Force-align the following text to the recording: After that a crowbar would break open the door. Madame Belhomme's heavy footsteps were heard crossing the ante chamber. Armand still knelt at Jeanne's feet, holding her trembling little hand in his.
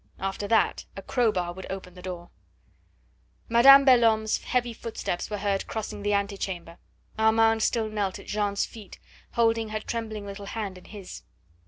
After 0.17 0.47
that 0.47 0.85
a 0.97 1.03
crowbar 1.03 1.53
would 1.53 1.67
break 1.67 1.75
open 1.77 1.93
the 1.93 2.01
door. 2.01 2.31
Madame 3.49 3.85
Belhomme's 3.85 4.39
heavy 4.45 4.73
footsteps 4.73 5.29
were 5.29 5.37
heard 5.37 5.67
crossing 5.67 6.01
the 6.01 6.13
ante 6.13 6.37
chamber. 6.37 6.79
Armand 7.19 7.61
still 7.61 7.87
knelt 7.87 8.17
at 8.17 8.25
Jeanne's 8.25 8.65
feet, 8.65 8.97
holding 9.33 9.69
her 9.69 9.79
trembling 9.79 10.25
little 10.25 10.47
hand 10.47 10.79
in 10.79 10.85
his. 10.85 11.21